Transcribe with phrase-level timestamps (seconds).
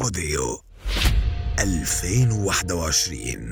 [0.00, 0.60] بوديو.
[1.58, 3.50] 2021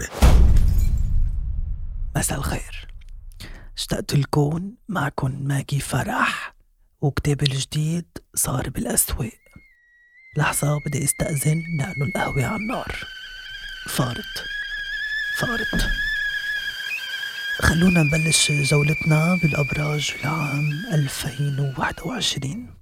[2.17, 2.89] مساء الخير.
[3.77, 6.55] اشتقت لكم معكم ماجي فرح
[7.01, 9.41] وكتابي الجديد صار بالأسواق.
[10.37, 12.97] لحظة بدي استأذن لأنه القهوة على النار.
[13.89, 14.45] فارت.
[15.39, 15.91] فارت.
[17.63, 22.80] خلونا نبلش جولتنا بالأبراج لعام 2021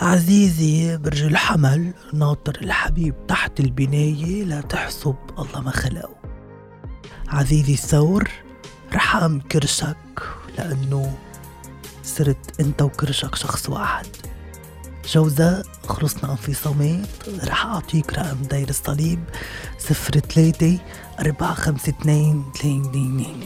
[0.00, 6.14] عزيزي برج الحمل ناطر الحبيب تحت البناية لا تحسب الله ما خلقه.
[7.28, 8.30] عزيزي الثور
[8.94, 10.22] رحام كرشك
[10.58, 11.18] لأنه
[12.02, 14.06] صرت أنت وكرشك شخص واحد.
[15.08, 17.08] جوزاء خلصنا انفصامات
[17.44, 19.20] رح أعطيك رقم داير الصليب
[19.78, 20.78] صفر ثلاثة
[21.20, 23.40] أربعة خمسة اثنين اثنين.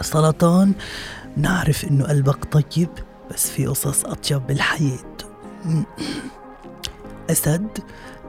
[0.00, 0.72] سرطان
[1.36, 2.88] نعرف إنه قلبك طيب
[3.30, 5.17] بس في قصص أطيب بالحياة.
[7.30, 7.78] أسد.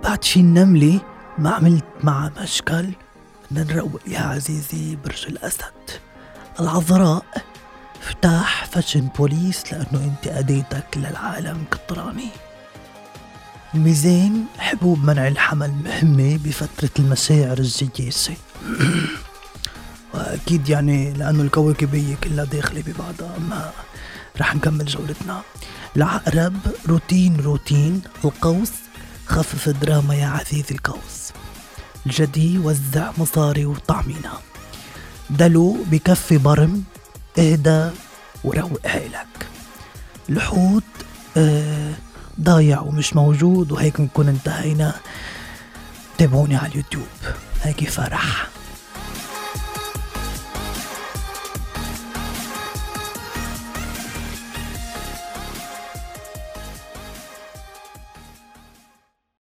[0.04, 1.00] بعد شي النملة
[1.38, 2.90] ما عملت معها مشكل.
[3.52, 5.74] بدنا نروق يا عزيزي برج الأسد.
[6.60, 7.26] العذراء
[8.04, 12.30] افتح فشن بوليس لأنه أنت أديتك للعالم كالطراني
[13.76, 18.34] الميزان حبوب منع الحمل مهمة بفترة المشاعر الجياشة
[20.14, 23.72] وأكيد يعني لأنه الكواكبية كلها داخلة ببعضها أما
[24.42, 25.42] رح نكمل جولتنا.
[25.96, 26.56] العقرب
[26.88, 28.72] روتين روتين القوس
[29.26, 31.32] خفف دراما يا عزيزي القوس.
[32.06, 34.34] الجدي وزع مصاري وطعمينا.
[35.30, 36.84] دلو بكفي برم
[37.40, 37.90] اهدى
[38.44, 39.48] وروق حالك
[40.30, 40.84] الحوت
[41.38, 41.94] آه
[42.42, 44.96] ضايع ومش موجود وهيك بنكون انتهينا.
[46.18, 47.08] تابعوني على اليوتيوب.
[47.62, 48.50] هيك فرح.